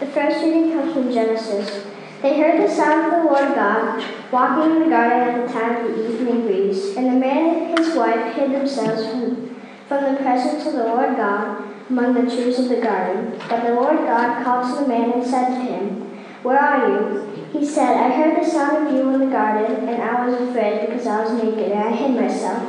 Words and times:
The 0.00 0.06
first 0.06 0.42
reading 0.42 0.72
comes 0.72 0.94
from 0.94 1.12
Genesis. 1.12 1.84
They 2.22 2.38
heard 2.40 2.58
the 2.58 2.74
sound 2.74 3.12
of 3.12 3.20
the 3.20 3.30
Lord 3.30 3.54
God 3.54 4.02
walking 4.32 4.72
in 4.72 4.82
the 4.84 4.88
garden 4.88 5.28
at 5.28 5.46
the 5.46 5.52
time 5.52 5.84
of 5.84 5.94
the 5.94 6.14
evening 6.14 6.40
breeze, 6.46 6.96
and 6.96 7.06
the 7.06 7.20
man 7.20 7.54
and 7.54 7.78
his 7.78 7.94
wife 7.94 8.34
hid 8.34 8.50
themselves 8.50 9.06
from, 9.10 9.60
from 9.88 10.04
the 10.04 10.20
presence 10.22 10.64
of 10.64 10.72
the 10.72 10.84
Lord 10.84 11.18
God 11.18 11.64
among 11.90 12.14
the 12.14 12.34
trees 12.34 12.58
of 12.58 12.70
the 12.70 12.80
garden. 12.80 13.38
But 13.46 13.62
the 13.62 13.74
Lord 13.74 13.98
God 13.98 14.42
called 14.42 14.74
to 14.74 14.82
the 14.82 14.88
man 14.88 15.12
and 15.12 15.22
said 15.22 15.48
to 15.48 15.60
him, 15.60 16.00
Where 16.44 16.58
are 16.58 16.88
you? 16.88 17.46
He 17.52 17.66
said, 17.66 17.98
I 17.98 18.10
heard 18.10 18.42
the 18.42 18.50
sound 18.50 18.88
of 18.88 18.94
you 18.94 19.06
in 19.10 19.20
the 19.20 19.26
garden, 19.26 19.86
and 19.86 20.02
I 20.02 20.26
was 20.26 20.48
afraid 20.48 20.86
because 20.86 21.06
I 21.06 21.24
was 21.24 21.42
naked, 21.42 21.72
and 21.72 21.78
I 21.78 21.92
hid 21.94 22.12
myself. 22.12 22.66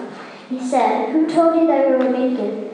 He 0.49 0.59
said, 0.59 1.13
Who 1.13 1.29
told 1.29 1.61
you 1.61 1.67
that 1.67 1.87
you 1.87 1.93
were 1.95 2.09
naked? 2.09 2.73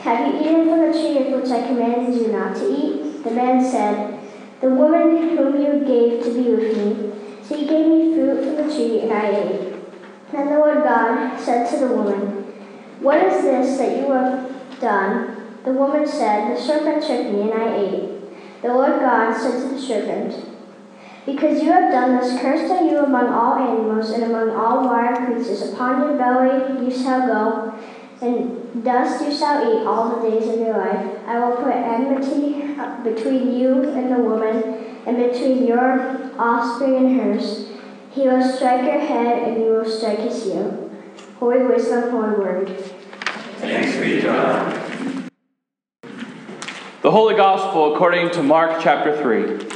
Have 0.00 0.26
you 0.26 0.40
eaten 0.40 0.64
from 0.70 0.80
the 0.80 0.92
tree 0.92 1.18
of 1.18 1.42
which 1.42 1.50
I 1.50 1.66
commanded 1.66 2.14
you 2.14 2.28
not 2.28 2.56
to 2.56 2.74
eat? 2.74 3.11
The 3.24 3.30
man 3.30 3.64
said, 3.64 4.18
The 4.60 4.70
woman 4.70 5.36
whom 5.36 5.60
you 5.60 5.84
gave 5.84 6.24
to 6.24 6.34
be 6.34 6.50
with 6.50 6.76
me, 6.76 7.12
she 7.46 7.66
gave 7.66 7.86
me 7.86 8.14
fruit 8.14 8.44
from 8.44 8.56
the 8.56 8.74
tree, 8.74 9.00
and 9.00 9.12
I 9.12 9.30
ate. 9.30 9.74
Then 10.32 10.46
the 10.46 10.58
Lord 10.58 10.82
God 10.82 11.38
said 11.38 11.68
to 11.70 11.86
the 11.86 11.94
woman, 11.94 12.44
What 13.00 13.22
is 13.22 13.42
this 13.42 13.78
that 13.78 13.96
you 13.98 14.10
have 14.12 14.80
done? 14.80 15.36
The 15.64 15.72
woman 15.72 16.06
said, 16.06 16.56
The 16.56 16.60
serpent 16.60 17.04
tricked 17.04 17.30
me, 17.30 17.42
and 17.42 17.54
I 17.54 17.76
ate. 17.76 18.62
The 18.62 18.68
Lord 18.68 19.00
God 19.00 19.34
said 19.34 19.60
to 19.60 19.74
the 19.74 19.80
serpent, 19.80 20.34
Because 21.24 21.62
you 21.62 21.70
have 21.70 21.92
done 21.92 22.16
this, 22.16 22.40
cursed 22.40 22.72
are 22.72 22.84
you 22.84 22.98
among 22.98 23.28
all 23.28 23.54
animals 23.54 24.10
and 24.10 24.24
among 24.24 24.50
all 24.50 24.84
wild 24.84 25.26
creatures. 25.26 25.72
Upon 25.72 26.00
your 26.02 26.18
belly 26.18 26.84
you 26.84 26.90
shall 26.90 27.26
go, 27.26 27.74
and 28.22 28.84
dust 28.84 29.24
you 29.24 29.36
shall 29.36 29.60
eat 29.62 29.84
all 29.84 30.16
the 30.16 30.30
days 30.30 30.48
of 30.48 30.60
your 30.60 30.78
life. 30.78 31.18
I 31.26 31.38
will 31.40 31.56
put 31.56 31.74
enmity 31.74 32.74
between 33.02 33.54
you 33.58 33.90
and 33.90 34.12
the 34.12 34.18
woman, 34.18 34.86
and 35.06 35.16
between 35.16 35.66
your 35.66 36.30
offspring 36.38 36.96
and 36.96 37.20
hers. 37.20 37.68
He 38.12 38.28
will 38.28 38.42
strike 38.42 38.84
your 38.84 39.00
head, 39.00 39.48
and 39.48 39.56
you 39.62 39.72
will 39.72 39.84
strike 39.84 40.20
his 40.20 40.44
heel. 40.44 40.90
Holy 41.40 41.64
wisdom, 41.64 42.10
holy 42.10 42.36
word. 42.36 42.78
Thanks 43.58 43.96
be 43.96 44.20
to 44.20 44.26
God. 44.26 45.30
The 47.02 47.10
Holy 47.10 47.34
Gospel 47.34 47.94
according 47.94 48.30
to 48.30 48.42
Mark 48.44 48.80
chapter 48.80 49.20
3. 49.20 49.72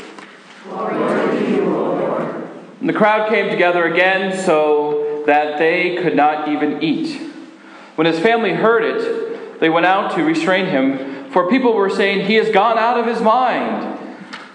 And 2.79 2.89
the 2.89 2.93
crowd 2.93 3.29
came 3.29 3.51
together 3.51 3.85
again 3.85 4.39
so 4.45 5.25
that 5.27 5.59
they 5.59 5.97
could 5.97 6.15
not 6.15 6.49
even 6.49 6.81
eat. 6.83 7.26
When 7.97 8.07
his 8.07 8.21
family 8.21 8.53
heard 8.53 8.85
it, 8.85 9.61
they 9.61 9.69
went 9.69 9.87
out 9.87 10.15
to 10.15 10.23
restrain 10.23 10.67
him, 10.67 11.31
for 11.31 11.51
people 11.51 11.75
were 11.75 11.91
saying, 11.91 12.27
He 12.27 12.35
has 12.35 12.51
gone 12.51 12.79
out 12.79 12.99
of 12.99 13.07
his 13.07 13.21
mind. 13.21 13.99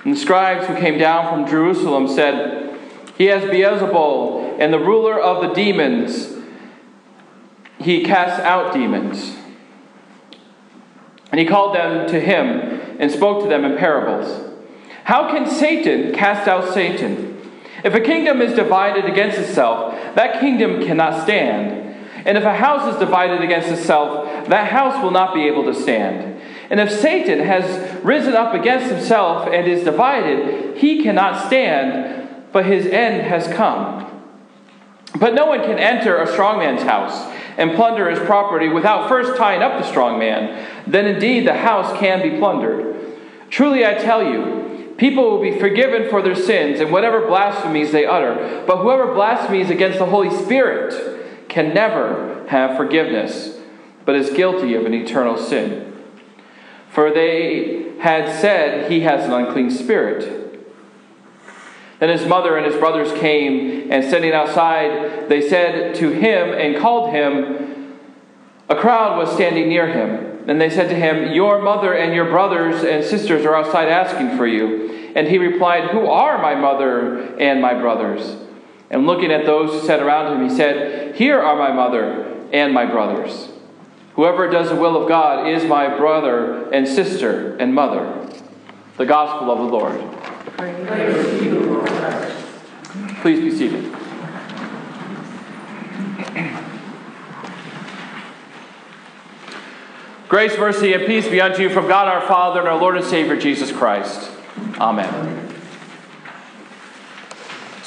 And 0.03 0.15
the 0.15 0.19
scribes 0.19 0.67
who 0.67 0.75
came 0.75 0.97
down 0.97 1.29
from 1.29 1.47
Jerusalem 1.47 2.07
said, 2.07 2.79
He 3.17 3.25
has 3.25 3.43
Beelzebul, 3.43 4.59
and 4.59 4.71
the 4.71 4.79
ruler 4.79 5.19
of 5.19 5.41
the 5.41 5.53
demons. 5.53 6.37
He 7.79 8.03
casts 8.03 8.39
out 8.39 8.73
demons. 8.73 9.35
And 11.31 11.39
he 11.39 11.45
called 11.45 11.75
them 11.75 12.07
to 12.09 12.19
him 12.19 12.97
and 12.99 13.09
spoke 13.09 13.41
to 13.43 13.49
them 13.49 13.65
in 13.65 13.77
parables. 13.77 14.49
How 15.05 15.31
can 15.31 15.49
Satan 15.49 16.13
cast 16.13 16.47
out 16.47 16.73
Satan? 16.73 17.41
If 17.83 17.95
a 17.95 17.99
kingdom 17.99 18.41
is 18.41 18.53
divided 18.53 19.05
against 19.05 19.39
itself, 19.39 19.95
that 20.15 20.39
kingdom 20.39 20.85
cannot 20.85 21.23
stand. 21.23 21.80
And 22.25 22.37
if 22.37 22.43
a 22.43 22.55
house 22.55 22.93
is 22.93 22.99
divided 22.99 23.41
against 23.41 23.69
itself, 23.69 24.47
that 24.47 24.71
house 24.71 25.03
will 25.03 25.11
not 25.11 25.33
be 25.33 25.47
able 25.47 25.63
to 25.65 25.73
stand. 25.73 26.41
And 26.69 26.79
if 26.79 26.91
Satan 26.91 27.39
has 27.39 28.03
risen 28.03 28.33
up 28.33 28.53
against 28.53 28.91
himself 28.91 29.47
and 29.51 29.67
is 29.67 29.83
divided, 29.83 30.77
he 30.77 31.03
cannot 31.03 31.47
stand, 31.47 32.45
but 32.51 32.65
his 32.65 32.85
end 32.85 33.23
has 33.23 33.47
come. 33.53 34.07
But 35.19 35.33
no 35.33 35.47
one 35.47 35.61
can 35.61 35.77
enter 35.77 36.21
a 36.21 36.27
strong 36.27 36.59
man's 36.59 36.83
house 36.83 37.29
and 37.57 37.75
plunder 37.75 38.09
his 38.09 38.19
property 38.19 38.69
without 38.69 39.09
first 39.09 39.37
tying 39.37 39.61
up 39.61 39.81
the 39.81 39.87
strong 39.87 40.17
man. 40.17 40.67
Then 40.87 41.05
indeed 41.05 41.45
the 41.45 41.53
house 41.53 41.97
can 41.99 42.21
be 42.21 42.37
plundered. 42.37 42.95
Truly 43.49 43.85
I 43.85 43.95
tell 43.95 44.23
you, 44.23 44.95
people 44.97 45.29
will 45.29 45.41
be 45.41 45.59
forgiven 45.59 46.09
for 46.09 46.21
their 46.21 46.35
sins 46.35 46.79
and 46.79 46.91
whatever 46.91 47.27
blasphemies 47.27 47.91
they 47.91 48.05
utter. 48.05 48.63
But 48.65 48.77
whoever 48.77 49.13
blasphemes 49.13 49.69
against 49.69 49.99
the 49.99 50.05
Holy 50.05 50.29
Spirit 50.45 51.20
can 51.51 51.73
never 51.73 52.45
have 52.47 52.77
forgiveness, 52.77 53.59
but 54.05 54.15
is 54.15 54.29
guilty 54.29 54.73
of 54.73 54.85
an 54.85 54.93
eternal 54.93 55.37
sin. 55.37 56.01
For 56.89 57.11
they 57.11 57.91
had 57.99 58.39
said 58.39 58.89
he 58.89 59.01
has 59.01 59.25
an 59.25 59.33
unclean 59.33 59.69
spirit. 59.69 60.39
Then 61.99 62.09
his 62.09 62.25
mother 62.25 62.55
and 62.55 62.65
his 62.65 62.77
brothers 62.77 63.11
came, 63.19 63.91
and 63.91 64.03
standing 64.03 64.31
outside, 64.31 65.27
they 65.27 65.47
said 65.47 65.93
to 65.95 66.09
him 66.09 66.53
and 66.53 66.81
called 66.81 67.13
him. 67.13 67.97
A 68.69 68.75
crowd 68.75 69.17
was 69.17 69.33
standing 69.33 69.67
near 69.67 69.87
him, 69.87 70.49
and 70.49 70.59
they 70.59 70.69
said 70.69 70.87
to 70.87 70.95
him, 70.95 71.33
Your 71.33 71.61
mother 71.61 71.93
and 71.93 72.15
your 72.15 72.25
brothers 72.25 72.81
and 72.83 73.03
sisters 73.03 73.45
are 73.45 73.55
outside 73.55 73.89
asking 73.89 74.37
for 74.37 74.47
you. 74.47 75.11
And 75.15 75.27
he 75.27 75.37
replied, 75.37 75.91
Who 75.91 76.07
are 76.07 76.41
my 76.41 76.55
mother 76.55 77.35
and 77.37 77.61
my 77.61 77.73
brothers? 77.73 78.37
And 78.91 79.07
looking 79.07 79.31
at 79.31 79.45
those 79.45 79.71
who 79.71 79.87
sat 79.87 80.01
around 80.01 80.35
him, 80.35 80.49
he 80.49 80.53
said, 80.53 81.15
Here 81.15 81.39
are 81.39 81.55
my 81.55 81.71
mother 81.71 82.45
and 82.51 82.73
my 82.73 82.85
brothers. 82.85 83.47
Whoever 84.15 84.49
does 84.49 84.67
the 84.67 84.75
will 84.75 85.01
of 85.01 85.07
God 85.07 85.47
is 85.47 85.63
my 85.63 85.97
brother 85.97 86.69
and 86.71 86.85
sister 86.85 87.55
and 87.55 87.73
mother. 87.73 88.29
The 88.97 89.05
gospel 89.05 89.49
of 89.49 89.59
the 89.59 89.63
Lord. 89.63 89.97
Please 93.21 93.39
be 93.39 93.51
seated. 93.57 93.95
Grace, 100.27 100.57
mercy, 100.57 100.93
and 100.93 101.05
peace 101.05 101.27
be 101.27 101.39
unto 101.39 101.61
you 101.61 101.69
from 101.69 101.87
God 101.87 102.07
our 102.07 102.27
Father 102.27 102.59
and 102.59 102.69
our 102.69 102.77
Lord 102.77 102.97
and 102.97 103.05
Savior 103.05 103.37
Jesus 103.37 103.71
Christ. 103.71 104.29
Amen. 104.79 105.50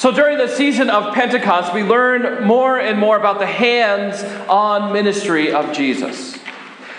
So, 0.04 0.12
during 0.12 0.36
the 0.36 0.48
season 0.48 0.90
of 0.90 1.14
Pentecost, 1.14 1.72
we 1.72 1.82
learn 1.82 2.44
more 2.44 2.78
and 2.78 2.98
more 2.98 3.16
about 3.16 3.38
the 3.38 3.46
hands 3.46 4.22
on 4.50 4.92
ministry 4.92 5.50
of 5.50 5.72
Jesus. 5.72 6.36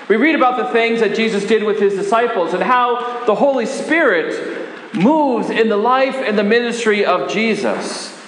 We 0.08 0.16
read 0.16 0.34
about 0.34 0.58
the 0.58 0.74
things 0.74 1.02
that 1.02 1.16
Jesus 1.16 1.46
did 1.46 1.64
with 1.64 1.80
his 1.80 1.94
disciples 1.94 2.56
and 2.56 2.64
how 2.64 3.24
the 3.26 3.36
Holy 3.36 3.68
Spirit 3.68 4.96
moves 4.96 5.52
in 5.52 5.70
the 5.70 5.78
life 5.78 6.16
and 6.16 6.36
the 6.36 6.44
ministry 6.44 7.06
of 7.06 7.30
Jesus. 7.30 8.20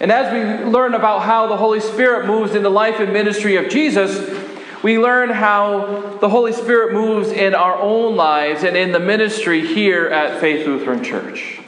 And 0.00 0.10
as 0.10 0.32
we 0.32 0.64
learn 0.64 0.94
about 0.94 1.20
how 1.20 1.48
the 1.48 1.58
Holy 1.58 1.80
Spirit 1.80 2.26
moves 2.26 2.54
in 2.54 2.62
the 2.62 2.70
life 2.70 3.00
and 3.00 3.12
ministry 3.12 3.56
of 3.56 3.68
Jesus, 3.68 4.34
we 4.82 4.98
learn 4.98 5.28
how 5.28 6.16
the 6.22 6.30
Holy 6.30 6.54
Spirit 6.54 6.94
moves 6.94 7.28
in 7.28 7.54
our 7.54 7.76
own 7.76 8.16
lives 8.16 8.64
and 8.64 8.78
in 8.78 8.92
the 8.92 8.98
ministry 8.98 9.66
here 9.66 10.06
at 10.06 10.40
Faith 10.40 10.66
Lutheran 10.66 11.04
Church. 11.04 11.60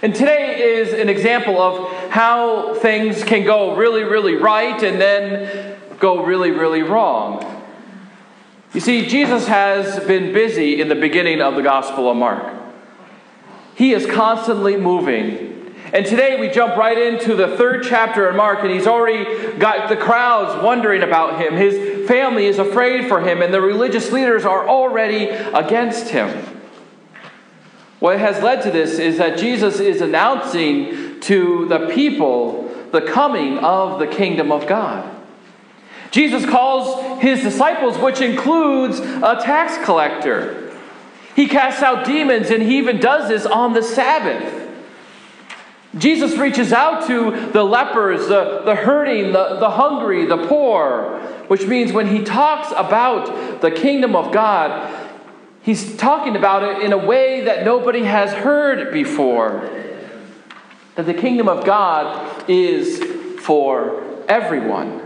And 0.00 0.14
today 0.14 0.78
is 0.78 0.92
an 0.92 1.08
example 1.08 1.60
of 1.60 2.10
how 2.10 2.74
things 2.74 3.24
can 3.24 3.44
go 3.44 3.74
really, 3.74 4.04
really 4.04 4.36
right 4.36 4.80
and 4.82 5.00
then 5.00 5.76
go 5.98 6.24
really, 6.24 6.52
really 6.52 6.82
wrong. 6.82 7.64
You 8.72 8.80
see, 8.80 9.06
Jesus 9.06 9.48
has 9.48 10.04
been 10.04 10.32
busy 10.32 10.80
in 10.80 10.88
the 10.88 10.94
beginning 10.94 11.40
of 11.40 11.56
the 11.56 11.62
Gospel 11.62 12.08
of 12.08 12.16
Mark. 12.16 12.54
He 13.74 13.92
is 13.92 14.06
constantly 14.06 14.76
moving. 14.76 15.74
And 15.92 16.06
today 16.06 16.38
we 16.38 16.48
jump 16.48 16.76
right 16.76 16.98
into 16.98 17.34
the 17.34 17.56
third 17.56 17.82
chapter 17.82 18.28
of 18.28 18.36
Mark, 18.36 18.60
and 18.60 18.70
he's 18.70 18.86
already 18.86 19.56
got 19.56 19.88
the 19.88 19.96
crowds 19.96 20.62
wondering 20.62 21.02
about 21.02 21.40
him. 21.40 21.54
His 21.54 22.06
family 22.06 22.46
is 22.46 22.58
afraid 22.58 23.08
for 23.08 23.20
him, 23.20 23.42
and 23.42 23.52
the 23.52 23.62
religious 23.62 24.12
leaders 24.12 24.44
are 24.44 24.68
already 24.68 25.24
against 25.24 26.10
him. 26.10 26.57
What 28.00 28.18
has 28.18 28.42
led 28.42 28.62
to 28.62 28.70
this 28.70 28.98
is 28.98 29.18
that 29.18 29.38
Jesus 29.38 29.80
is 29.80 30.00
announcing 30.00 31.20
to 31.20 31.66
the 31.66 31.88
people 31.88 32.68
the 32.92 33.02
coming 33.02 33.58
of 33.58 33.98
the 33.98 34.06
kingdom 34.06 34.52
of 34.52 34.66
God. 34.66 35.14
Jesus 36.10 36.46
calls 36.46 37.20
his 37.20 37.42
disciples, 37.42 37.98
which 37.98 38.20
includes 38.20 38.98
a 39.00 39.38
tax 39.42 39.84
collector. 39.84 40.72
He 41.36 41.46
casts 41.46 41.82
out 41.82 42.06
demons, 42.06 42.50
and 42.50 42.62
he 42.62 42.78
even 42.78 42.98
does 42.98 43.28
this 43.28 43.44
on 43.44 43.74
the 43.74 43.82
Sabbath. 43.82 44.66
Jesus 45.96 46.36
reaches 46.36 46.72
out 46.72 47.06
to 47.06 47.50
the 47.52 47.62
lepers, 47.62 48.28
the, 48.28 48.62
the 48.64 48.74
hurting, 48.74 49.32
the, 49.32 49.56
the 49.56 49.70
hungry, 49.70 50.26
the 50.26 50.46
poor, 50.46 51.18
which 51.48 51.66
means 51.66 51.92
when 51.92 52.06
he 52.06 52.22
talks 52.22 52.72
about 52.76 53.60
the 53.60 53.70
kingdom 53.70 54.14
of 54.14 54.32
God, 54.32 54.97
he's 55.68 55.98
talking 55.98 56.34
about 56.34 56.62
it 56.62 56.82
in 56.82 56.94
a 56.94 56.96
way 56.96 57.42
that 57.42 57.62
nobody 57.62 58.02
has 58.02 58.32
heard 58.32 58.90
before. 58.90 59.68
That 60.94 61.04
the 61.04 61.12
kingdom 61.12 61.46
of 61.46 61.66
God 61.66 62.48
is 62.48 63.04
for 63.40 64.02
everyone. 64.26 65.02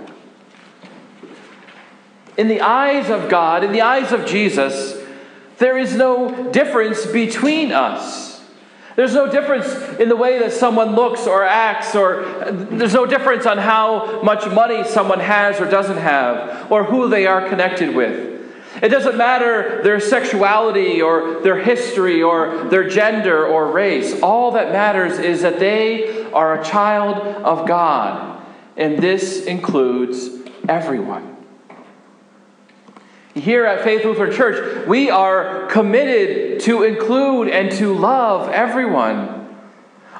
In 2.36 2.46
the 2.46 2.60
eyes 2.60 3.10
of 3.10 3.28
God, 3.28 3.64
in 3.64 3.72
the 3.72 3.82
eyes 3.82 4.12
of 4.12 4.24
Jesus, 4.24 5.02
There 5.62 5.78
is 5.78 5.94
no 5.94 6.50
difference 6.50 7.06
between 7.06 7.70
us. 7.70 8.44
There's 8.96 9.14
no 9.14 9.30
difference 9.30 9.72
in 10.00 10.08
the 10.08 10.16
way 10.16 10.40
that 10.40 10.52
someone 10.52 10.96
looks 10.96 11.28
or 11.28 11.44
acts, 11.44 11.94
or 11.94 12.24
there's 12.50 12.94
no 12.94 13.06
difference 13.06 13.46
on 13.46 13.58
how 13.58 14.22
much 14.22 14.44
money 14.52 14.82
someone 14.82 15.20
has 15.20 15.60
or 15.60 15.70
doesn't 15.70 15.98
have, 15.98 16.70
or 16.72 16.82
who 16.82 17.08
they 17.08 17.26
are 17.26 17.48
connected 17.48 17.94
with. 17.94 18.31
It 18.80 18.88
doesn't 18.88 19.16
matter 19.16 19.82
their 19.82 20.00
sexuality 20.00 21.02
or 21.02 21.40
their 21.40 21.58
history 21.58 22.22
or 22.22 22.64
their 22.64 22.88
gender 22.88 23.46
or 23.46 23.70
race. 23.70 24.20
All 24.22 24.52
that 24.52 24.72
matters 24.72 25.18
is 25.18 25.42
that 25.42 25.58
they 25.58 26.24
are 26.32 26.60
a 26.60 26.64
child 26.64 27.18
of 27.18 27.68
God, 27.68 28.42
and 28.76 28.98
this 28.98 29.44
includes 29.44 30.30
everyone. 30.68 31.36
Here 33.34 33.64
at 33.64 33.82
Faith 33.82 34.04
Lutheran 34.04 34.32
Church, 34.32 34.86
we 34.86 35.10
are 35.10 35.66
committed 35.66 36.60
to 36.60 36.82
include 36.82 37.48
and 37.48 37.70
to 37.72 37.94
love 37.94 38.48
everyone. 38.50 39.56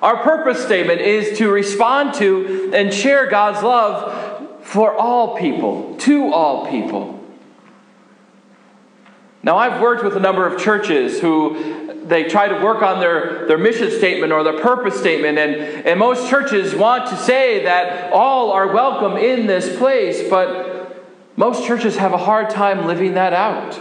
Our 0.00 0.16
purpose 0.18 0.64
statement 0.64 1.00
is 1.00 1.38
to 1.38 1.50
respond 1.50 2.14
to 2.14 2.72
and 2.74 2.92
share 2.92 3.26
God's 3.28 3.62
love 3.62 4.64
for 4.64 4.94
all 4.94 5.36
people, 5.36 5.96
to 5.98 6.32
all 6.32 6.66
people. 6.68 7.21
Now, 9.44 9.56
I've 9.56 9.80
worked 9.80 10.04
with 10.04 10.16
a 10.16 10.20
number 10.20 10.46
of 10.46 10.60
churches 10.60 11.20
who 11.20 12.04
they 12.06 12.24
try 12.24 12.46
to 12.48 12.62
work 12.62 12.82
on 12.82 13.00
their, 13.00 13.46
their 13.48 13.58
mission 13.58 13.90
statement 13.90 14.32
or 14.32 14.44
their 14.44 14.60
purpose 14.60 14.98
statement, 14.98 15.38
and, 15.38 15.54
and 15.86 15.98
most 15.98 16.28
churches 16.28 16.74
want 16.74 17.08
to 17.10 17.16
say 17.16 17.64
that 17.64 18.12
all 18.12 18.52
are 18.52 18.72
welcome 18.72 19.16
in 19.16 19.46
this 19.46 19.76
place, 19.78 20.28
but 20.28 21.04
most 21.36 21.66
churches 21.66 21.96
have 21.96 22.12
a 22.12 22.18
hard 22.18 22.50
time 22.50 22.86
living 22.86 23.14
that 23.14 23.32
out. 23.32 23.80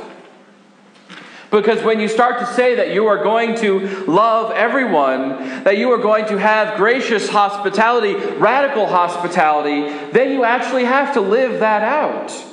Because 1.52 1.84
when 1.84 2.00
you 2.00 2.08
start 2.08 2.40
to 2.40 2.46
say 2.46 2.76
that 2.76 2.94
you 2.94 3.08
are 3.08 3.22
going 3.22 3.56
to 3.58 4.06
love 4.06 4.54
everyone, 4.54 5.64
that 5.66 5.78
you 5.78 5.92
are 5.92 5.98
going 5.98 6.26
to 6.28 6.38
have 6.38 6.78
gracious 6.78 7.28
hospitality, 7.28 8.16
radical 8.16 8.88
hospitality, 8.88 9.82
then 10.12 10.32
you 10.32 10.46
actually 10.46 10.86
have 10.86 11.14
to 11.16 11.22
live 11.22 11.60
that 11.60 11.84
out. 11.84 12.51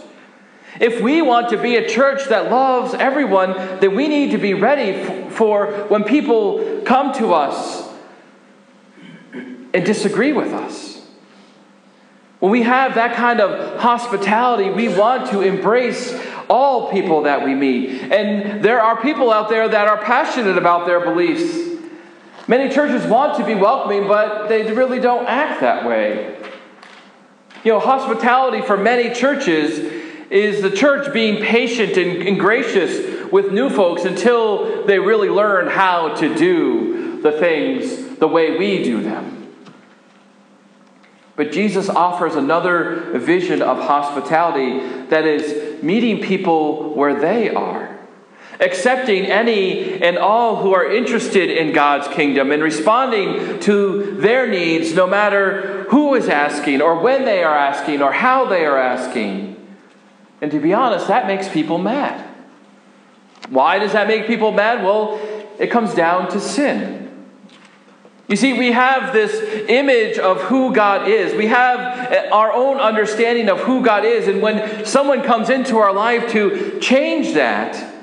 If 0.80 1.00
we 1.00 1.22
want 1.22 1.48
to 1.50 1.56
be 1.56 1.76
a 1.76 1.88
church 1.88 2.26
that 2.26 2.50
loves 2.50 2.94
everyone, 2.94 3.52
then 3.80 3.94
we 3.96 4.08
need 4.08 4.30
to 4.30 4.38
be 4.38 4.54
ready 4.54 5.28
for 5.30 5.72
when 5.88 6.04
people 6.04 6.82
come 6.84 7.12
to 7.14 7.34
us 7.34 7.88
and 9.74 9.84
disagree 9.84 10.32
with 10.32 10.52
us. 10.52 11.06
When 12.38 12.52
we 12.52 12.62
have 12.62 12.94
that 12.94 13.16
kind 13.16 13.40
of 13.40 13.80
hospitality, 13.80 14.70
we 14.70 14.88
want 14.88 15.30
to 15.30 15.40
embrace 15.40 16.16
all 16.48 16.90
people 16.90 17.22
that 17.22 17.44
we 17.44 17.54
meet. 17.54 18.12
And 18.12 18.64
there 18.64 18.80
are 18.80 19.00
people 19.02 19.32
out 19.32 19.48
there 19.48 19.68
that 19.68 19.88
are 19.88 19.98
passionate 19.98 20.56
about 20.56 20.86
their 20.86 21.00
beliefs. 21.00 21.82
Many 22.46 22.72
churches 22.72 23.04
want 23.06 23.36
to 23.38 23.44
be 23.44 23.54
welcoming, 23.54 24.06
but 24.06 24.48
they 24.48 24.72
really 24.72 25.00
don't 25.00 25.26
act 25.26 25.60
that 25.60 25.84
way. 25.84 26.36
You 27.64 27.72
know, 27.72 27.80
hospitality 27.80 28.62
for 28.62 28.76
many 28.76 29.12
churches 29.12 29.97
is 30.30 30.62
the 30.62 30.70
church 30.70 31.12
being 31.12 31.42
patient 31.42 31.96
and, 31.96 32.22
and 32.22 32.38
gracious 32.38 33.30
with 33.32 33.52
new 33.52 33.70
folks 33.70 34.04
until 34.04 34.86
they 34.86 34.98
really 34.98 35.30
learn 35.30 35.68
how 35.68 36.14
to 36.16 36.34
do 36.34 37.20
the 37.22 37.32
things 37.32 38.18
the 38.18 38.28
way 38.28 38.58
we 38.58 38.82
do 38.82 39.02
them. 39.02 39.38
But 41.36 41.52
Jesus 41.52 41.88
offers 41.88 42.34
another 42.34 43.16
vision 43.16 43.62
of 43.62 43.78
hospitality 43.78 44.80
that 45.06 45.24
is 45.24 45.80
meeting 45.82 46.20
people 46.20 46.94
where 46.94 47.18
they 47.18 47.48
are, 47.48 47.96
accepting 48.58 49.26
any 49.26 50.02
and 50.02 50.18
all 50.18 50.56
who 50.56 50.74
are 50.74 50.90
interested 50.90 51.48
in 51.48 51.72
God's 51.72 52.08
kingdom, 52.08 52.50
and 52.50 52.60
responding 52.60 53.60
to 53.60 54.16
their 54.16 54.48
needs 54.48 54.94
no 54.94 55.06
matter 55.06 55.84
who 55.90 56.16
is 56.16 56.28
asking, 56.28 56.82
or 56.82 56.98
when 56.98 57.24
they 57.24 57.44
are 57.44 57.56
asking, 57.56 58.02
or 58.02 58.10
how 58.10 58.46
they 58.46 58.66
are 58.66 58.76
asking. 58.76 59.47
And 60.40 60.50
to 60.50 60.60
be 60.60 60.72
honest, 60.72 61.08
that 61.08 61.26
makes 61.26 61.48
people 61.48 61.78
mad. 61.78 62.24
Why 63.48 63.78
does 63.78 63.92
that 63.92 64.06
make 64.06 64.26
people 64.26 64.52
mad? 64.52 64.84
Well, 64.84 65.20
it 65.58 65.70
comes 65.70 65.94
down 65.94 66.30
to 66.30 66.40
sin. 66.40 67.08
You 68.28 68.36
see, 68.36 68.52
we 68.52 68.72
have 68.72 69.14
this 69.14 69.32
image 69.68 70.18
of 70.18 70.42
who 70.42 70.74
God 70.74 71.08
is. 71.08 71.34
We 71.34 71.46
have 71.46 72.12
eh, 72.12 72.28
our 72.30 72.52
own 72.52 72.76
understanding 72.76 73.48
of 73.48 73.60
who 73.60 73.82
God 73.82 74.04
is. 74.04 74.28
And 74.28 74.42
when 74.42 74.84
someone 74.84 75.22
comes 75.22 75.48
into 75.48 75.78
our 75.78 75.94
life 75.94 76.30
to 76.32 76.78
change 76.78 77.32
that, 77.34 77.94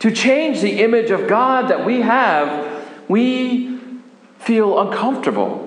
to 0.00 0.10
change 0.10 0.62
the 0.62 0.80
image 0.80 1.10
of 1.10 1.28
God 1.28 1.68
that 1.68 1.84
we 1.84 2.00
have, 2.00 2.86
we 3.08 3.78
feel 4.38 4.80
uncomfortable. 4.80 5.66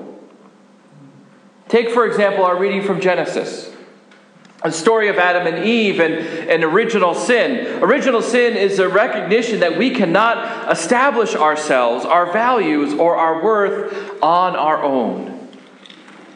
Take, 1.68 1.92
for 1.92 2.08
example, 2.08 2.44
our 2.44 2.58
reading 2.58 2.82
from 2.82 3.00
Genesis 3.00 3.71
a 4.64 4.72
story 4.72 5.08
of 5.08 5.18
Adam 5.18 5.52
and 5.52 5.66
Eve 5.66 6.00
and, 6.00 6.14
and 6.14 6.64
original 6.64 7.16
sin. 7.16 7.82
Original 7.84 8.22
sin 8.22 8.56
is 8.56 8.78
a 8.80 8.88
recognition 8.88 9.62
that 9.62 9.78
we 9.78 9.90
cannot 9.90 10.72
establish 10.72 11.36
ourselves, 11.36 12.06
our 12.06 12.32
values, 12.32 12.94
or 12.94 13.16
our 13.16 13.44
worth 13.44 14.22
on 14.22 14.56
our 14.56 14.84
own. 14.84 15.50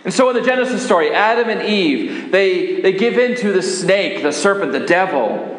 And 0.03 0.13
so 0.13 0.29
in 0.29 0.35
the 0.35 0.41
Genesis 0.41 0.83
story, 0.85 1.11
Adam 1.11 1.49
and 1.49 1.61
Eve, 1.63 2.31
they, 2.31 2.81
they 2.81 2.93
give 2.93 3.17
in 3.17 3.35
to 3.37 3.51
the 3.51 3.61
snake, 3.61 4.21
the 4.21 4.31
serpent, 4.31 4.71
the 4.71 4.85
devil. 4.85 5.51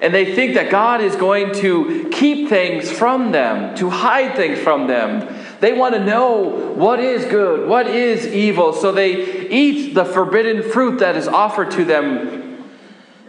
And 0.00 0.12
they 0.12 0.34
think 0.34 0.54
that 0.54 0.70
God 0.70 1.00
is 1.00 1.14
going 1.16 1.54
to 1.56 2.08
keep 2.10 2.48
things 2.48 2.90
from 2.90 3.32
them, 3.32 3.74
to 3.76 3.88
hide 3.88 4.34
things 4.34 4.58
from 4.58 4.88
them. 4.88 5.41
They 5.62 5.72
want 5.72 5.94
to 5.94 6.04
know 6.04 6.74
what 6.74 6.98
is 6.98 7.24
good, 7.26 7.68
what 7.68 7.86
is 7.86 8.26
evil. 8.26 8.72
So 8.72 8.90
they 8.90 9.48
eat 9.48 9.94
the 9.94 10.04
forbidden 10.04 10.68
fruit 10.68 10.98
that 10.98 11.14
is 11.14 11.28
offered 11.28 11.70
to 11.70 11.84
them, 11.84 12.66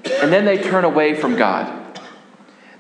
and 0.03 0.33
then 0.33 0.43
they 0.43 0.57
turn 0.57 0.83
away 0.83 1.13
from 1.13 1.35
God. 1.35 1.99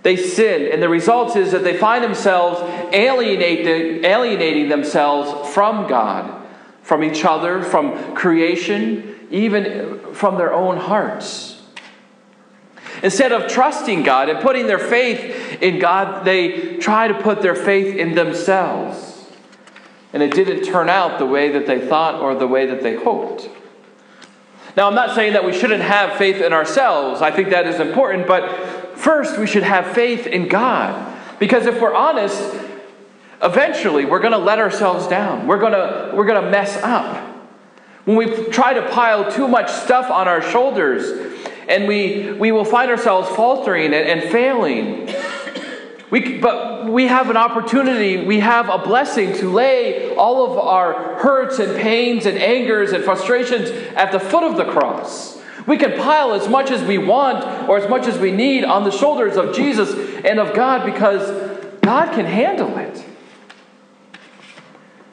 They 0.01 0.15
sin, 0.15 0.71
and 0.71 0.81
the 0.81 0.89
result 0.89 1.35
is 1.35 1.51
that 1.51 1.63
they 1.63 1.77
find 1.77 2.03
themselves 2.03 2.61
alienating, 2.95 4.03
alienating 4.03 4.69
themselves 4.69 5.53
from 5.53 5.87
God, 5.87 6.43
from 6.81 7.03
each 7.03 7.23
other, 7.23 7.61
from 7.61 8.15
creation, 8.15 9.27
even 9.29 10.15
from 10.15 10.35
their 10.39 10.51
own 10.51 10.77
hearts. 10.77 11.61
Instead 13.03 13.31
of 13.31 13.51
trusting 13.51 14.01
God 14.01 14.29
and 14.29 14.39
putting 14.39 14.65
their 14.65 14.79
faith 14.79 15.61
in 15.61 15.77
God, 15.77 16.25
they 16.25 16.77
try 16.77 17.07
to 17.07 17.13
put 17.13 17.43
their 17.43 17.53
faith 17.53 17.95
in 17.95 18.15
themselves 18.15 19.12
and 20.13 20.23
it 20.23 20.31
didn't 20.31 20.63
turn 20.63 20.89
out 20.89 21.19
the 21.19 21.25
way 21.25 21.49
that 21.49 21.67
they 21.67 21.85
thought 21.85 22.21
or 22.21 22.35
the 22.35 22.47
way 22.47 22.67
that 22.67 22.83
they 22.83 22.95
hoped. 22.95 23.49
Now, 24.77 24.87
I'm 24.87 24.95
not 24.95 25.13
saying 25.15 25.33
that 25.33 25.43
we 25.43 25.53
shouldn't 25.53 25.83
have 25.83 26.17
faith 26.17 26.41
in 26.41 26.53
ourselves. 26.53 27.21
I 27.21 27.31
think 27.31 27.49
that 27.49 27.67
is 27.67 27.79
important, 27.79 28.27
but 28.27 28.97
first 28.97 29.37
we 29.37 29.45
should 29.45 29.63
have 29.63 29.87
faith 29.87 30.25
in 30.25 30.47
God. 30.47 31.11
Because 31.39 31.65
if 31.65 31.81
we're 31.81 31.93
honest, 31.93 32.41
eventually 33.41 34.05
we're 34.05 34.19
going 34.19 34.31
to 34.31 34.37
let 34.39 34.59
ourselves 34.59 35.07
down. 35.07 35.45
We're 35.47 35.59
going 35.59 35.73
to 35.73 36.15
we're 36.15 36.25
going 36.25 36.43
to 36.43 36.49
mess 36.49 36.77
up. 36.77 37.29
When 38.05 38.17
we 38.17 38.45
try 38.47 38.73
to 38.73 38.89
pile 38.89 39.31
too 39.31 39.47
much 39.47 39.71
stuff 39.71 40.09
on 40.09 40.27
our 40.27 40.41
shoulders, 40.41 41.33
and 41.67 41.87
we, 41.87 42.33
we 42.33 42.51
will 42.51 42.65
find 42.65 42.91
ourselves 42.91 43.29
faltering 43.35 43.93
and, 43.93 43.95
and 43.95 44.31
failing. 44.31 45.13
We, 46.09 46.39
but 46.39 46.72
we 46.89 47.07
have 47.07 47.29
an 47.29 47.37
opportunity, 47.37 48.25
we 48.25 48.39
have 48.39 48.69
a 48.69 48.77
blessing 48.77 49.33
to 49.37 49.51
lay 49.51 50.15
all 50.15 50.51
of 50.51 50.57
our 50.57 51.19
hurts 51.19 51.59
and 51.59 51.79
pains 51.79 52.25
and 52.25 52.37
angers 52.37 52.91
and 52.91 53.03
frustrations 53.03 53.69
at 53.95 54.11
the 54.11 54.19
foot 54.19 54.43
of 54.43 54.57
the 54.57 54.65
cross. 54.65 55.41
We 55.65 55.77
can 55.77 55.97
pile 55.97 56.33
as 56.33 56.47
much 56.47 56.71
as 56.71 56.83
we 56.83 56.97
want 56.97 57.69
or 57.69 57.77
as 57.77 57.89
much 57.89 58.07
as 58.07 58.17
we 58.17 58.31
need 58.31 58.63
on 58.63 58.83
the 58.83 58.91
shoulders 58.91 59.37
of 59.37 59.55
Jesus 59.55 59.93
and 60.25 60.39
of 60.39 60.53
God 60.53 60.85
because 60.85 61.29
God 61.81 62.13
can 62.13 62.25
handle 62.25 62.77
it. 62.77 63.03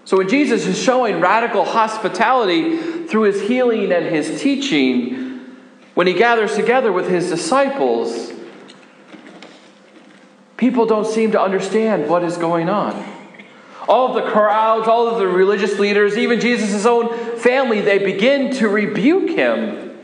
So 0.04 0.16
when 0.16 0.28
Jesus 0.28 0.66
is 0.66 0.76
showing 0.76 1.20
radical 1.20 1.64
hospitality 1.64 3.06
through 3.06 3.22
his 3.22 3.42
healing 3.42 3.92
and 3.92 4.06
his 4.06 4.40
teaching, 4.40 5.56
when 5.94 6.08
he 6.08 6.14
gathers 6.14 6.56
together 6.56 6.90
with 6.90 7.08
his 7.08 7.28
disciples, 7.28 8.29
People 10.60 10.84
don't 10.84 11.06
seem 11.06 11.32
to 11.32 11.40
understand 11.40 12.06
what 12.06 12.22
is 12.22 12.36
going 12.36 12.68
on. 12.68 12.92
All 13.88 14.08
of 14.14 14.22
the 14.22 14.30
crowds, 14.30 14.86
all 14.88 15.08
of 15.08 15.18
the 15.18 15.26
religious 15.26 15.78
leaders, 15.78 16.18
even 16.18 16.38
Jesus' 16.38 16.84
own 16.84 17.38
family, 17.38 17.80
they 17.80 17.96
begin 17.96 18.52
to 18.56 18.68
rebuke 18.68 19.30
him. 19.30 19.98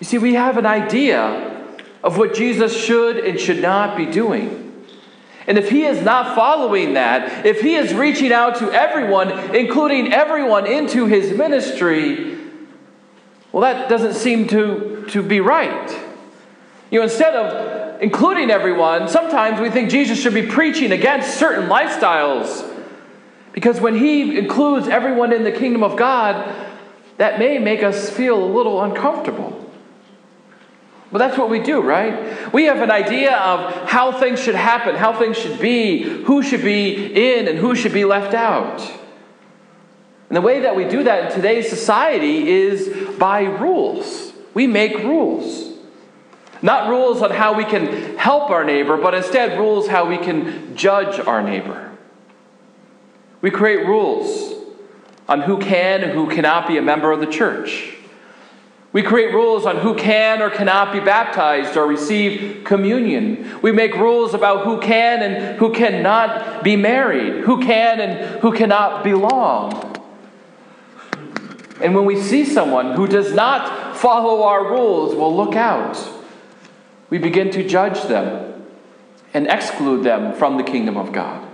You 0.00 0.04
see, 0.04 0.18
we 0.18 0.34
have 0.34 0.58
an 0.58 0.66
idea 0.66 1.78
of 2.04 2.18
what 2.18 2.34
Jesus 2.34 2.76
should 2.76 3.16
and 3.16 3.40
should 3.40 3.62
not 3.62 3.96
be 3.96 4.04
doing. 4.04 4.84
And 5.46 5.56
if 5.56 5.70
he 5.70 5.84
is 5.84 6.02
not 6.02 6.36
following 6.36 6.92
that, 6.92 7.46
if 7.46 7.62
he 7.62 7.76
is 7.76 7.94
reaching 7.94 8.32
out 8.34 8.56
to 8.56 8.70
everyone, 8.70 9.56
including 9.56 10.12
everyone 10.12 10.66
into 10.66 11.06
his 11.06 11.34
ministry, 11.34 12.36
well, 13.50 13.62
that 13.62 13.88
doesn't 13.88 14.12
seem 14.12 14.46
to, 14.48 15.06
to 15.08 15.22
be 15.22 15.40
right. 15.40 15.90
You 16.90 16.98
know, 16.98 17.04
instead 17.04 17.34
of 17.34 17.81
including 18.02 18.50
everyone, 18.50 19.08
sometimes 19.08 19.60
we 19.60 19.70
think 19.70 19.88
Jesus 19.88 20.20
should 20.20 20.34
be 20.34 20.46
preaching 20.46 20.90
against 20.90 21.38
certain 21.38 21.68
lifestyles. 21.68 22.68
Because 23.52 23.80
when 23.80 23.96
he 23.96 24.36
includes 24.36 24.88
everyone 24.88 25.32
in 25.32 25.44
the 25.44 25.52
kingdom 25.52 25.84
of 25.84 25.96
God, 25.96 26.52
that 27.18 27.38
may 27.38 27.58
make 27.58 27.84
us 27.84 28.10
feel 28.10 28.42
a 28.42 28.44
little 28.44 28.82
uncomfortable. 28.82 29.58
But 31.12 31.18
that's 31.18 31.38
what 31.38 31.48
we 31.48 31.60
do, 31.60 31.80
right? 31.80 32.52
We 32.52 32.64
have 32.64 32.80
an 32.80 32.90
idea 32.90 33.36
of 33.36 33.88
how 33.88 34.18
things 34.18 34.42
should 34.42 34.56
happen, 34.56 34.96
how 34.96 35.16
things 35.16 35.36
should 35.36 35.60
be, 35.60 36.02
who 36.02 36.42
should 36.42 36.62
be 36.62 37.36
in 37.36 37.46
and 37.46 37.58
who 37.58 37.76
should 37.76 37.92
be 37.92 38.04
left 38.04 38.34
out. 38.34 38.80
And 40.28 40.36
the 40.36 40.40
way 40.40 40.60
that 40.60 40.74
we 40.74 40.86
do 40.86 41.04
that 41.04 41.26
in 41.26 41.36
today's 41.36 41.68
society 41.68 42.48
is 42.48 43.16
by 43.18 43.42
rules. 43.42 44.32
We 44.54 44.66
make 44.66 44.98
rules. 44.98 45.71
Not 46.62 46.88
rules 46.88 47.20
on 47.22 47.32
how 47.32 47.54
we 47.54 47.64
can 47.64 48.16
help 48.16 48.50
our 48.50 48.64
neighbor, 48.64 48.96
but 48.96 49.14
instead 49.14 49.58
rules 49.58 49.88
how 49.88 50.08
we 50.08 50.16
can 50.16 50.76
judge 50.76 51.18
our 51.18 51.42
neighbor. 51.42 51.90
We 53.40 53.50
create 53.50 53.84
rules 53.84 54.54
on 55.28 55.42
who 55.42 55.58
can 55.58 56.02
and 56.02 56.12
who 56.12 56.30
cannot 56.30 56.68
be 56.68 56.78
a 56.78 56.82
member 56.82 57.10
of 57.10 57.18
the 57.18 57.26
church. 57.26 57.96
We 58.92 59.02
create 59.02 59.32
rules 59.32 59.64
on 59.64 59.78
who 59.78 59.96
can 59.96 60.42
or 60.42 60.50
cannot 60.50 60.92
be 60.92 61.00
baptized 61.00 61.76
or 61.76 61.86
receive 61.86 62.62
communion. 62.62 63.60
We 63.62 63.72
make 63.72 63.94
rules 63.94 64.34
about 64.34 64.64
who 64.64 64.80
can 64.80 65.22
and 65.22 65.58
who 65.58 65.72
cannot 65.72 66.62
be 66.62 66.76
married, 66.76 67.44
who 67.44 67.62
can 67.62 68.00
and 68.00 68.40
who 68.40 68.52
cannot 68.52 69.02
belong. 69.02 69.96
And 71.80 71.94
when 71.94 72.04
we 72.04 72.20
see 72.20 72.44
someone 72.44 72.94
who 72.94 73.06
does 73.08 73.32
not 73.32 73.96
follow 73.96 74.42
our 74.42 74.70
rules, 74.70 75.14
we'll 75.14 75.34
look 75.34 75.56
out. 75.56 75.96
We 77.12 77.18
begin 77.18 77.50
to 77.50 77.68
judge 77.68 78.04
them 78.04 78.64
and 79.34 79.46
exclude 79.46 80.02
them 80.02 80.32
from 80.32 80.56
the 80.56 80.62
kingdom 80.62 80.96
of 80.96 81.12
God. 81.12 81.46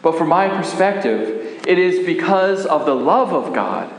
But 0.00 0.16
from 0.16 0.30
my 0.30 0.48
perspective, 0.48 1.62
it 1.68 1.78
is 1.78 2.06
because 2.06 2.64
of 2.64 2.86
the 2.86 2.94
love 2.94 3.34
of 3.34 3.52
God 3.52 3.92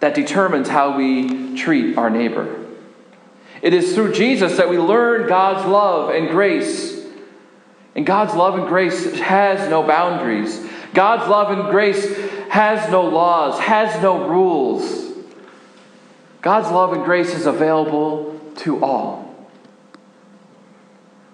that 0.00 0.14
determines 0.14 0.70
how 0.70 0.96
we 0.96 1.54
treat 1.54 1.98
our 1.98 2.08
neighbor. 2.08 2.64
It 3.60 3.74
is 3.74 3.94
through 3.94 4.14
Jesus 4.14 4.56
that 4.56 4.70
we 4.70 4.78
learn 4.78 5.28
God's 5.28 5.68
love 5.68 6.08
and 6.08 6.30
grace. 6.30 6.98
And 7.94 8.06
God's 8.06 8.32
love 8.34 8.58
and 8.58 8.66
grace 8.66 9.18
has 9.18 9.68
no 9.68 9.82
boundaries. 9.82 10.66
God's 10.94 11.28
love 11.28 11.50
and 11.50 11.68
grace 11.68 12.16
has 12.48 12.90
no 12.90 13.02
laws, 13.02 13.60
has 13.60 14.02
no 14.02 14.26
rules. 14.26 15.07
God's 16.40 16.70
love 16.70 16.92
and 16.92 17.04
grace 17.04 17.34
is 17.34 17.46
available 17.46 18.40
to 18.56 18.82
all. 18.84 19.28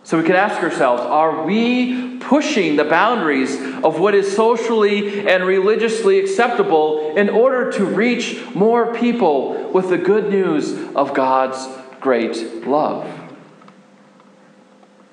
So 0.04 0.18
we 0.18 0.24
can 0.24 0.36
ask 0.36 0.62
ourselves 0.62 1.02
are 1.02 1.44
we 1.44 2.18
pushing 2.18 2.76
the 2.76 2.84
boundaries 2.84 3.58
of 3.82 3.98
what 3.98 4.14
is 4.14 4.34
socially 4.34 5.26
and 5.26 5.44
religiously 5.44 6.18
acceptable 6.20 7.16
in 7.16 7.30
order 7.30 7.72
to 7.72 7.84
reach 7.84 8.38
more 8.54 8.94
people 8.94 9.70
with 9.72 9.88
the 9.88 9.98
good 9.98 10.30
news 10.30 10.72
of 10.94 11.14
God's 11.14 11.66
great 12.00 12.66
love? 12.66 13.10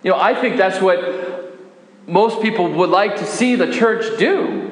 You 0.04 0.12
know, 0.12 0.20
I 0.20 0.34
think 0.34 0.58
that's 0.58 0.82
what 0.82 1.58
most 2.08 2.42
people 2.42 2.70
would 2.72 2.90
like 2.90 3.18
to 3.18 3.26
see 3.26 3.56
the 3.56 3.72
church 3.72 4.18
do. 4.18 4.71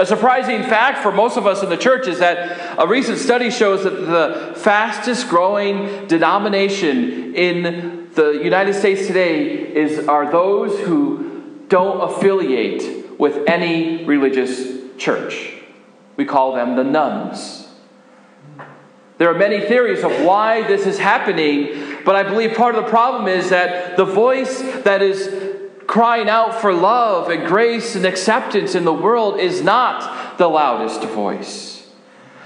A 0.00 0.06
surprising 0.06 0.62
fact 0.62 1.02
for 1.02 1.12
most 1.12 1.36
of 1.36 1.46
us 1.46 1.62
in 1.62 1.68
the 1.68 1.76
church 1.76 2.08
is 2.08 2.20
that 2.20 2.78
a 2.78 2.86
recent 2.86 3.18
study 3.18 3.50
shows 3.50 3.84
that 3.84 3.90
the 3.90 4.54
fastest 4.58 5.28
growing 5.28 6.06
denomination 6.06 7.34
in 7.34 8.08
the 8.14 8.40
United 8.42 8.72
States 8.72 9.06
today 9.06 9.58
is, 9.58 10.08
are 10.08 10.32
those 10.32 10.80
who 10.80 11.66
don't 11.68 12.00
affiliate 12.00 13.20
with 13.20 13.46
any 13.46 14.06
religious 14.06 14.78
church. 14.96 15.52
We 16.16 16.24
call 16.24 16.54
them 16.54 16.76
the 16.76 16.84
nones. 16.84 17.68
There 19.18 19.30
are 19.30 19.38
many 19.38 19.60
theories 19.60 20.02
of 20.02 20.24
why 20.24 20.66
this 20.66 20.86
is 20.86 20.98
happening, 20.98 21.98
but 22.06 22.16
I 22.16 22.22
believe 22.22 22.56
part 22.56 22.74
of 22.74 22.84
the 22.84 22.90
problem 22.90 23.28
is 23.28 23.50
that 23.50 23.98
the 23.98 24.06
voice 24.06 24.62
that 24.84 25.02
is 25.02 25.49
crying 25.90 26.28
out 26.28 26.60
for 26.60 26.72
love 26.72 27.30
and 27.30 27.48
grace 27.48 27.96
and 27.96 28.06
acceptance 28.06 28.76
in 28.76 28.84
the 28.84 28.92
world 28.92 29.40
is 29.40 29.60
not 29.60 30.38
the 30.38 30.46
loudest 30.46 31.02
voice. 31.02 31.84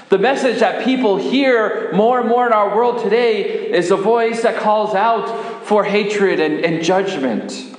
The 0.09 0.17
message 0.17 0.61
that 0.61 0.83
people 0.83 1.19
hear 1.19 1.93
more 1.93 2.21
and 2.21 2.27
more 2.27 2.47
in 2.47 2.55
our 2.55 2.75
world 2.75 3.03
today 3.03 3.71
is 3.71 3.91
a 3.91 3.99
voice 3.99 4.45
that 4.45 4.63
calls 4.63 4.95
out 4.95 5.67
for 5.67 5.85
hatred 5.85 6.41
and, 6.41 6.65
and 6.65 6.83
judgment. 6.83 7.77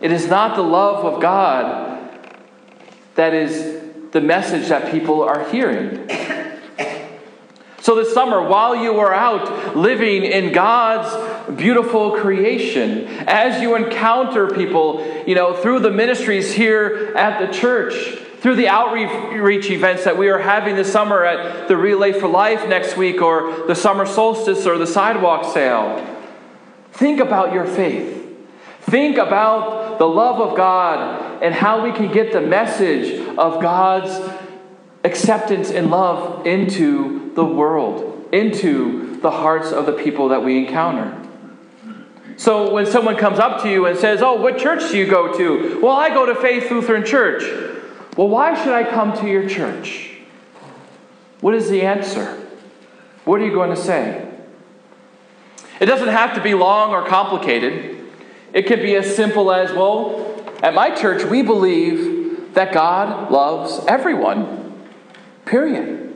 It 0.00 0.12
is 0.12 0.28
not 0.28 0.54
the 0.54 0.62
love 0.62 1.04
of 1.04 1.20
God 1.20 1.98
that 3.16 3.34
is 3.34 3.82
the 4.12 4.20
message 4.20 4.68
that 4.68 4.92
people 4.92 5.24
are 5.24 5.48
hearing. 5.48 6.08
So, 7.80 7.94
this 7.94 8.12
summer, 8.12 8.46
while 8.46 8.76
you 8.76 8.98
are 8.98 9.14
out 9.14 9.74
living 9.74 10.24
in 10.24 10.52
God's 10.52 11.50
beautiful 11.52 12.12
creation, 12.12 13.06
as 13.26 13.62
you 13.62 13.74
encounter 13.74 14.48
people, 14.48 15.24
you 15.26 15.34
know, 15.34 15.54
through 15.54 15.80
the 15.80 15.90
ministries 15.90 16.52
here 16.52 17.14
at 17.16 17.40
the 17.40 17.50
church, 17.50 17.94
through 18.40 18.56
the 18.56 18.68
outreach 18.68 19.70
events 19.70 20.04
that 20.04 20.18
we 20.18 20.28
are 20.28 20.38
having 20.38 20.76
this 20.76 20.92
summer 20.92 21.24
at 21.24 21.68
the 21.68 21.76
Relay 21.76 22.12
for 22.12 22.28
Life 22.28 22.68
next 22.68 22.98
week, 22.98 23.22
or 23.22 23.66
the 23.66 23.74
summer 23.74 24.04
solstice, 24.04 24.66
or 24.66 24.76
the 24.76 24.86
sidewalk 24.86 25.54
sale. 25.54 26.06
Think 26.92 27.18
about 27.18 27.54
your 27.54 27.64
faith. 27.64 28.18
Think 28.82 29.16
about 29.16 29.98
the 29.98 30.06
love 30.06 30.40
of 30.40 30.54
God 30.54 31.42
and 31.42 31.54
how 31.54 31.82
we 31.82 31.92
can 31.92 32.12
get 32.12 32.32
the 32.32 32.40
message 32.42 33.26
of 33.38 33.62
God's 33.62 34.10
acceptance 35.04 35.70
and 35.70 35.90
love 35.90 36.46
into 36.46 37.19
the 37.34 37.44
world, 37.44 38.28
into 38.32 39.16
the 39.20 39.30
hearts 39.30 39.72
of 39.72 39.86
the 39.86 39.92
people 39.92 40.28
that 40.28 40.42
we 40.44 40.58
encounter. 40.58 41.16
So 42.36 42.72
when 42.72 42.86
someone 42.86 43.16
comes 43.16 43.38
up 43.38 43.62
to 43.62 43.70
you 43.70 43.86
and 43.86 43.98
says, 43.98 44.22
Oh, 44.22 44.40
what 44.40 44.58
church 44.58 44.90
do 44.90 44.96
you 44.96 45.06
go 45.06 45.36
to? 45.36 45.80
Well, 45.82 45.94
I 45.94 46.08
go 46.08 46.24
to 46.26 46.34
Faith 46.34 46.70
Lutheran 46.70 47.04
Church. 47.04 47.42
Well, 48.16 48.28
why 48.28 48.54
should 48.54 48.72
I 48.72 48.88
come 48.88 49.16
to 49.18 49.26
your 49.28 49.48
church? 49.48 50.10
What 51.40 51.54
is 51.54 51.68
the 51.68 51.82
answer? 51.82 52.36
What 53.24 53.40
are 53.40 53.44
you 53.44 53.52
going 53.52 53.70
to 53.70 53.76
say? 53.76 54.26
It 55.80 55.86
doesn't 55.86 56.08
have 56.08 56.34
to 56.34 56.42
be 56.42 56.54
long 56.54 56.90
or 56.90 57.06
complicated. 57.06 58.06
It 58.52 58.66
can 58.66 58.80
be 58.80 58.96
as 58.96 59.14
simple 59.14 59.52
as 59.52 59.72
well, 59.72 60.30
at 60.62 60.74
my 60.74 60.94
church, 60.94 61.24
we 61.24 61.42
believe 61.42 62.54
that 62.54 62.72
God 62.72 63.30
loves 63.30 63.84
everyone, 63.86 64.88
period. 65.46 66.09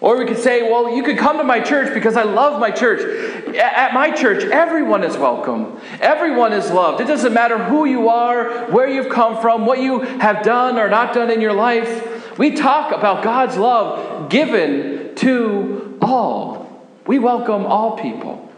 Or 0.00 0.16
we 0.16 0.24
could 0.24 0.38
say, 0.38 0.62
well, 0.62 0.94
you 0.94 1.02
could 1.02 1.18
come 1.18 1.36
to 1.36 1.44
my 1.44 1.60
church 1.60 1.92
because 1.92 2.16
I 2.16 2.22
love 2.22 2.58
my 2.58 2.70
church. 2.70 3.54
At 3.54 3.92
my 3.92 4.10
church, 4.10 4.44
everyone 4.44 5.04
is 5.04 5.16
welcome. 5.18 5.78
Everyone 6.00 6.54
is 6.54 6.70
loved. 6.70 7.02
It 7.02 7.06
doesn't 7.06 7.34
matter 7.34 7.58
who 7.58 7.84
you 7.84 8.08
are, 8.08 8.66
where 8.70 8.88
you've 8.88 9.10
come 9.10 9.40
from, 9.42 9.66
what 9.66 9.78
you 9.78 10.00
have 10.00 10.42
done 10.42 10.78
or 10.78 10.88
not 10.88 11.12
done 11.12 11.30
in 11.30 11.42
your 11.42 11.52
life. 11.52 12.38
We 12.38 12.52
talk 12.52 12.92
about 12.92 13.22
God's 13.22 13.58
love 13.58 14.30
given 14.30 15.14
to 15.16 15.98
all. 16.00 16.86
We 17.06 17.18
welcome 17.18 17.66
all 17.66 17.98
people. 17.98 18.50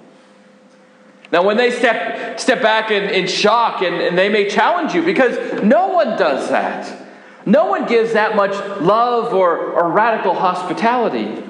Now, 1.32 1.42
when 1.42 1.56
they 1.56 1.70
step, 1.72 2.38
step 2.38 2.62
back 2.62 2.92
in, 2.92 3.04
in 3.04 3.26
shock 3.26 3.82
and, 3.82 3.96
and 3.96 4.16
they 4.16 4.28
may 4.28 4.48
challenge 4.48 4.94
you 4.94 5.02
because 5.02 5.62
no 5.62 5.88
one 5.88 6.16
does 6.16 6.50
that. 6.50 7.01
No 7.44 7.66
one 7.66 7.86
gives 7.86 8.12
that 8.12 8.36
much 8.36 8.52
love 8.80 9.34
or, 9.34 9.56
or 9.72 9.90
radical 9.90 10.34
hospitality. 10.34 11.42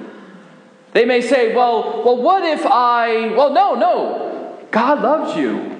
They 0.93 1.05
may 1.05 1.21
say, 1.21 1.55
well, 1.55 2.03
well, 2.03 2.17
what 2.17 2.43
if 2.43 2.65
I. 2.65 3.33
Well, 3.35 3.53
no, 3.53 3.75
no. 3.75 4.57
God 4.71 5.01
loves 5.01 5.37
you. 5.37 5.71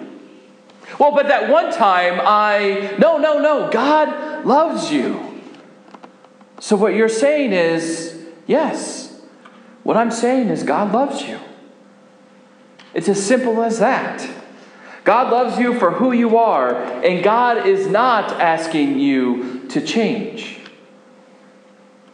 Well, 0.99 1.11
but 1.11 1.27
that 1.27 1.49
one 1.49 1.71
time 1.71 2.19
I. 2.21 2.95
No, 2.99 3.17
no, 3.17 3.39
no. 3.39 3.69
God 3.71 4.45
loves 4.45 4.91
you. 4.91 5.41
So 6.59 6.75
what 6.75 6.93
you're 6.93 7.09
saying 7.09 7.53
is, 7.53 8.25
yes. 8.47 9.21
What 9.83 9.97
I'm 9.97 10.11
saying 10.11 10.49
is, 10.49 10.63
God 10.63 10.91
loves 10.93 11.21
you. 11.23 11.39
It's 12.93 13.09
as 13.09 13.23
simple 13.23 13.61
as 13.61 13.79
that. 13.79 14.27
God 15.03 15.31
loves 15.31 15.59
you 15.59 15.77
for 15.77 15.91
who 15.91 16.11
you 16.13 16.37
are, 16.37 16.81
and 17.03 17.23
God 17.23 17.67
is 17.67 17.87
not 17.87 18.31
asking 18.39 18.99
you 18.99 19.52
to 19.73 19.81
change. 19.81 20.59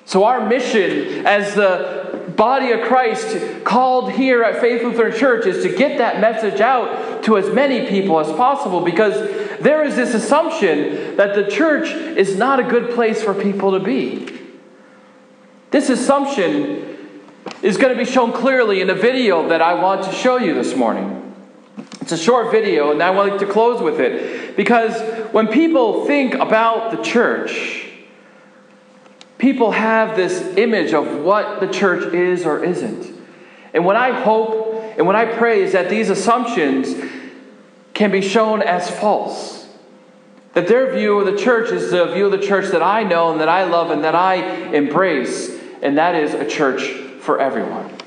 So, 0.06 0.24
our 0.24 0.48
mission 0.48 1.26
as 1.28 1.54
the 1.54 2.32
body 2.36 2.72
of 2.72 2.82
Christ 2.82 3.64
called 3.64 4.12
here 4.12 4.44
at 4.44 4.60
Faith 4.60 4.82
Lutheran 4.82 5.16
Church 5.16 5.46
is 5.46 5.62
to 5.64 5.76
get 5.76 6.00
that 6.00 6.20
message 6.20 6.62
out 6.62 7.24
to 7.26 7.38
as 7.38 7.54
many 7.54 7.88
people 7.88 8.20
as 8.20 8.32
possible 8.32 8.82
because 8.82 9.14
there 9.60 9.84
is 9.84 9.96
this 9.96 10.14
assumption 10.14 11.18
that 11.18 11.36
the 11.36 11.50
church 11.52 11.90
is 11.90 12.38
not 12.38 12.60
a 12.60 12.64
good 12.64 12.96
place 12.96 13.22
for 13.22 13.34
people 13.34 13.78
to 13.78 13.80
be. 13.80 14.28
This 15.72 15.90
assumption 15.90 16.98
is 17.62 17.78
going 17.78 17.96
to 17.96 18.04
be 18.04 18.10
shown 18.10 18.32
clearly 18.32 18.82
in 18.82 18.90
a 18.90 18.96
video 18.96 19.50
that 19.50 19.62
I 19.62 19.76
want 19.76 20.06
to 20.06 20.12
show 20.12 20.38
you 20.38 20.54
this 20.54 20.76
morning. 20.76 21.29
It's 22.12 22.20
a 22.20 22.26
short 22.26 22.50
video, 22.50 22.90
and 22.90 23.04
I 23.04 23.12
would 23.12 23.30
like 23.30 23.40
to 23.42 23.46
close 23.46 23.84
with 23.84 24.00
it 24.00 24.58
because 24.58 25.00
when 25.32 25.48
people 25.48 26.08
think 26.08 26.34
about 26.34 26.90
the 26.90 27.04
church, 27.04 27.88
people 29.38 29.70
have 29.70 30.16
this 30.16 30.42
image 30.58 30.92
of 30.92 31.20
what 31.20 31.60
the 31.60 31.68
church 31.68 32.12
is 32.12 32.48
or 32.48 32.64
isn't. 32.64 33.16
And 33.76 33.86
what 33.86 33.96
I 33.96 34.24
hope 34.24 34.98
and 34.98 35.06
what 35.06 35.16
I 35.16 35.26
pray 35.26 35.62
is 35.62 35.74
that 35.74 35.92
these 35.92 36.10
assumptions 36.10 36.96
can 37.94 38.10
be 38.10 38.22
shown 38.22 38.64
as 38.64 38.90
false. 38.90 39.68
That 40.54 40.68
their 40.68 40.92
view 40.92 41.20
of 41.20 41.28
the 41.28 41.38
church 41.38 41.70
is 41.72 41.92
the 41.92 42.06
view 42.06 42.26
of 42.26 42.32
the 42.32 42.40
church 42.40 42.72
that 42.72 42.82
I 42.82 43.04
know 43.04 43.32
and 43.32 43.40
that 43.40 43.50
I 43.50 43.66
love 43.66 43.92
and 43.92 44.04
that 44.04 44.16
I 44.16 44.38
embrace, 44.74 45.52
and 45.84 46.00
that 46.00 46.16
is 46.16 46.34
a 46.34 46.50
church 46.50 46.90
for 47.22 47.40
everyone. 47.40 47.99